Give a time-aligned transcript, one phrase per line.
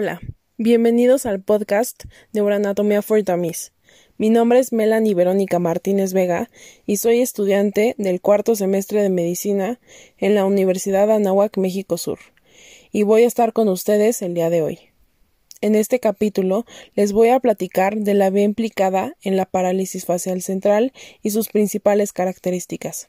[0.00, 0.20] Hola,
[0.58, 3.72] bienvenidos al podcast Neuroanatomía for Dummies.
[4.16, 6.50] Mi nombre es Melanie Verónica Martínez Vega
[6.86, 9.80] y soy estudiante del cuarto semestre de medicina
[10.16, 12.20] en la Universidad Anáhuac, México Sur,
[12.92, 14.78] y voy a estar con ustedes el día de hoy.
[15.62, 20.42] En este capítulo les voy a platicar de la vía implicada en la parálisis facial
[20.42, 20.92] central
[21.24, 23.08] y sus principales características.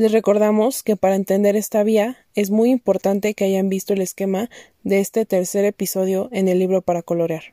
[0.00, 4.48] Les recordamos que para entender esta vía es muy importante que hayan visto el esquema
[4.82, 7.52] de este tercer episodio en el libro para colorear.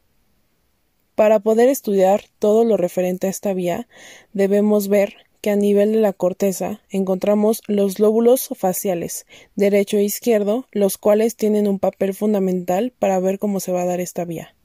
[1.15, 3.89] Para poder estudiar todo lo referente a esta vía,
[4.31, 9.25] debemos ver que a nivel de la corteza encontramos los lóbulos faciales,
[9.57, 13.87] derecho e izquierdo, los cuales tienen un papel fundamental para ver cómo se va a
[13.87, 14.55] dar esta vía.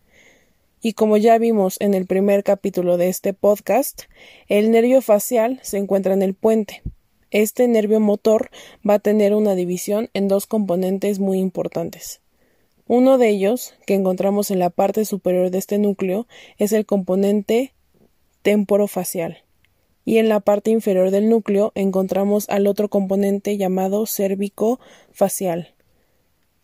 [0.81, 4.03] Y como ya vimos en el primer capítulo de este podcast,
[4.47, 6.81] el nervio facial se encuentra en el puente,
[7.33, 8.51] este nervio motor
[8.89, 12.21] va a tener una división en dos componentes muy importantes.
[12.87, 16.27] Uno de ellos, que encontramos en la parte superior de este núcleo,
[16.59, 17.73] es el componente
[18.43, 19.39] temporofacial.
[20.05, 25.75] Y en la parte inferior del núcleo encontramos al otro componente llamado cérvico-facial.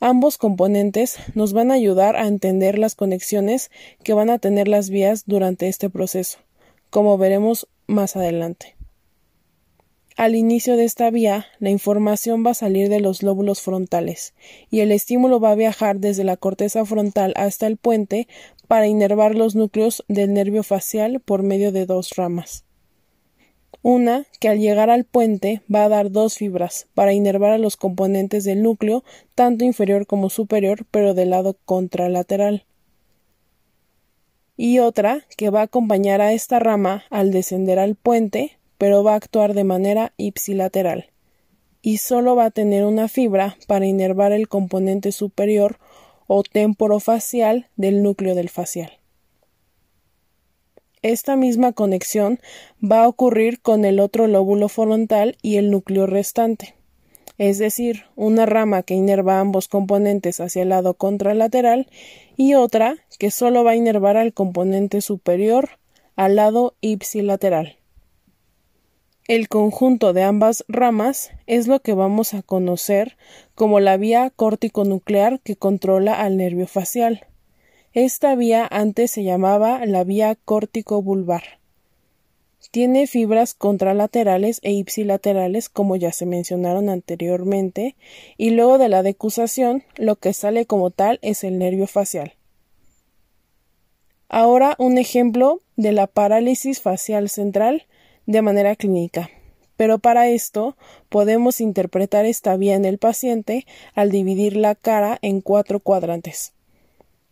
[0.00, 3.70] Ambos componentes nos van a ayudar a entender las conexiones
[4.02, 6.38] que van a tener las vías durante este proceso,
[6.90, 8.77] como veremos más adelante.
[10.18, 14.34] Al inicio de esta vía, la información va a salir de los lóbulos frontales
[14.68, 18.26] y el estímulo va a viajar desde la corteza frontal hasta el puente
[18.66, 22.64] para inervar los núcleos del nervio facial por medio de dos ramas.
[23.80, 27.76] Una que al llegar al puente va a dar dos fibras para inervar a los
[27.76, 29.04] componentes del núcleo,
[29.36, 32.64] tanto inferior como superior, pero del lado contralateral.
[34.56, 39.12] Y otra que va a acompañar a esta rama al descender al puente pero va
[39.12, 41.10] a actuar de manera ipsilateral
[41.82, 45.78] y solo va a tener una fibra para inervar el componente superior
[46.26, 48.92] o temporofacial del núcleo del facial.
[51.02, 52.40] Esta misma conexión
[52.82, 56.74] va a ocurrir con el otro lóbulo frontal y el núcleo restante,
[57.38, 61.88] es decir, una rama que inerva ambos componentes hacia el lado contralateral
[62.36, 65.70] y otra que solo va a inervar al componente superior
[66.16, 67.77] al lado ipsilateral.
[69.28, 73.18] El conjunto de ambas ramas es lo que vamos a conocer
[73.54, 77.26] como la vía córtico-nuclear que controla al nervio facial.
[77.92, 81.42] Esta vía antes se llamaba la vía córtico-vulvar.
[82.70, 87.96] Tiene fibras contralaterales e ipsilaterales, como ya se mencionaron anteriormente,
[88.38, 92.32] y luego de la decusación, lo que sale como tal es el nervio facial.
[94.30, 97.84] Ahora un ejemplo de la parálisis facial central
[98.28, 99.30] de manera clínica.
[99.76, 100.76] Pero para esto
[101.08, 106.52] podemos interpretar esta vía en el paciente al dividir la cara en cuatro cuadrantes.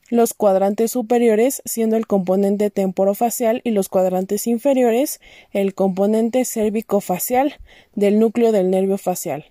[0.08, 5.20] Los cuadrantes superiores siendo el componente temporofacial y los cuadrantes inferiores
[5.52, 7.56] el componente cérvico-facial
[7.94, 9.46] del núcleo del nervio facial.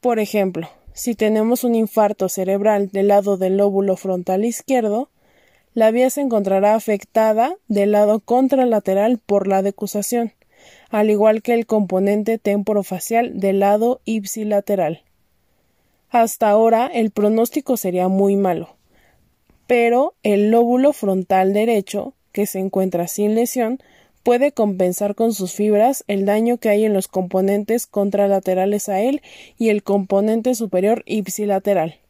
[0.00, 5.10] Por ejemplo, si tenemos un infarto cerebral del lado del lóbulo frontal izquierdo,
[5.76, 10.32] la vía se encontrará afectada del lado contralateral por la decusación,
[10.88, 15.02] al igual que el componente temporofacial del lado ipsilateral.
[16.08, 18.70] Hasta ahora el pronóstico sería muy malo,
[19.66, 23.78] pero el lóbulo frontal derecho, que se encuentra sin lesión,
[24.22, 29.20] puede compensar con sus fibras el daño que hay en los componentes contralaterales a él
[29.58, 32.00] y el componente superior ipsilateral.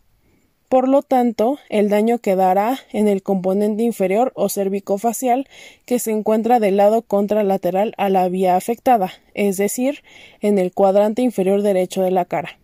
[0.69, 5.47] Por lo tanto, el daño quedará en el componente inferior o cervicofacial
[5.85, 10.03] que se encuentra del lado contralateral a la vía afectada, es decir,
[10.41, 12.59] en el cuadrante inferior derecho de la cara.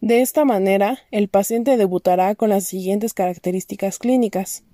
[0.00, 4.64] De esta manera, el paciente debutará con las siguientes características clínicas.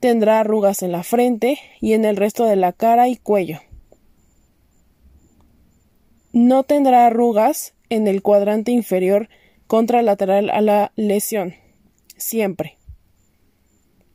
[0.00, 3.60] Tendrá arrugas en la frente y en el resto de la cara y cuello.
[6.32, 9.28] No tendrá arrugas en el cuadrante inferior
[9.66, 11.54] contralateral a la lesión.
[12.16, 12.78] Siempre.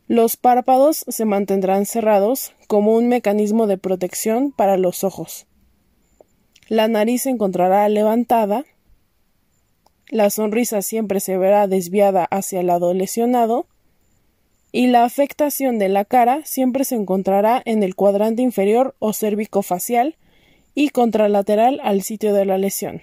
[0.07, 5.47] Los párpados se mantendrán cerrados como un mecanismo de protección para los ojos.
[6.67, 8.65] La nariz se encontrará levantada.
[10.09, 13.67] La sonrisa siempre se verá desviada hacia el lado lesionado.
[14.73, 20.15] Y la afectación de la cara siempre se encontrará en el cuadrante inferior o cérvico-facial
[20.73, 23.01] y contralateral al sitio de la lesión.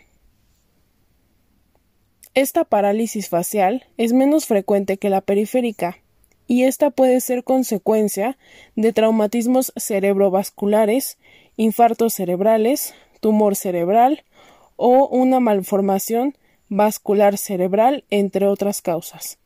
[2.38, 5.99] Esta parálisis facial es menos frecuente que la periférica,
[6.46, 8.38] y esta puede ser consecuencia
[8.76, 11.19] de traumatismos cerebrovasculares,
[11.56, 14.23] infartos cerebrales, tumor cerebral
[14.76, 16.37] o una malformación
[16.69, 19.38] vascular cerebral, entre otras causas.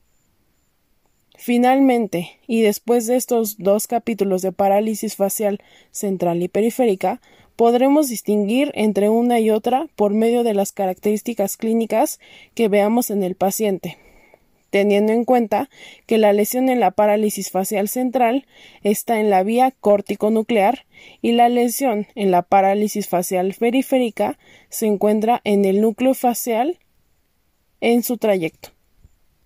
[1.39, 5.63] Finalmente, y después de estos dos capítulos de parálisis facial
[5.93, 7.23] central y periférica,
[7.57, 12.21] podremos distinguir entre una y otra por medio de las características clínicas
[12.55, 13.99] que veamos en el paciente,
[14.71, 15.69] teniendo en cuenta
[16.07, 18.47] que la lesión en la parálisis facial central
[18.83, 20.87] está en la vía córtico-nuclear
[21.21, 24.39] y la lesión en la parálisis facial periférica
[24.69, 26.79] se encuentra en el núcleo facial
[27.81, 28.71] en su trayecto.